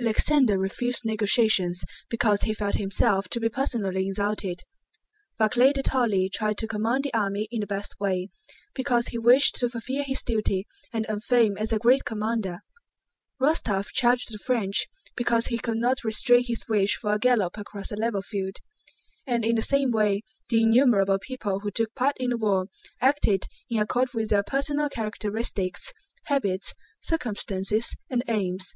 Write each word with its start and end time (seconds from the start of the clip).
Alexander 0.00 0.56
refused 0.58 1.04
negotiations 1.04 1.84
because 2.08 2.44
he 2.44 2.54
felt 2.54 2.76
himself 2.76 3.28
to 3.28 3.38
be 3.38 3.50
personally 3.50 4.06
insulted. 4.06 4.62
Barclay 5.38 5.74
de 5.74 5.82
Tolly 5.82 6.30
tried 6.32 6.56
to 6.56 6.66
command 6.66 7.04
the 7.04 7.12
army 7.12 7.46
in 7.50 7.60
the 7.60 7.66
best 7.66 7.94
way, 8.00 8.30
because 8.74 9.08
he 9.08 9.18
wished 9.18 9.56
to 9.56 9.68
fulfill 9.68 10.02
his 10.02 10.22
duty 10.22 10.66
and 10.94 11.04
earn 11.10 11.20
fame 11.20 11.58
as 11.58 11.74
a 11.74 11.78
great 11.78 12.06
commander. 12.06 12.60
Rostóv 13.38 13.88
charged 13.92 14.30
the 14.32 14.38
French 14.38 14.86
because 15.14 15.48
he 15.48 15.58
could 15.58 15.76
not 15.76 16.04
restrain 16.04 16.44
his 16.46 16.66
wish 16.66 16.96
for 16.96 17.12
a 17.12 17.18
gallop 17.18 17.58
across 17.58 17.90
a 17.92 17.96
level 17.96 18.22
field; 18.22 18.56
and 19.26 19.44
in 19.44 19.56
the 19.56 19.62
same 19.62 19.90
way 19.90 20.22
the 20.48 20.62
innumerable 20.62 21.18
people 21.18 21.60
who 21.60 21.70
took 21.70 21.94
part 21.94 22.16
in 22.18 22.30
the 22.30 22.38
war 22.38 22.68
acted 23.02 23.44
in 23.68 23.78
accord 23.78 24.08
with 24.14 24.30
their 24.30 24.42
personal 24.42 24.88
characteristics, 24.88 25.92
habits, 26.28 26.72
circumstances, 27.02 27.94
and 28.08 28.24
aims. 28.26 28.74